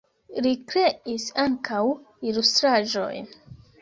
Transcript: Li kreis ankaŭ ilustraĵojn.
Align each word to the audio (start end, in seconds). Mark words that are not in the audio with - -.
Li 0.45 0.53
kreis 0.71 1.27
ankaŭ 1.45 1.83
ilustraĵojn. 2.31 3.31